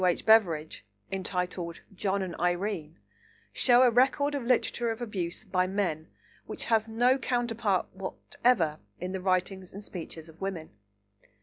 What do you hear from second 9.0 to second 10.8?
the writings and speeches of women.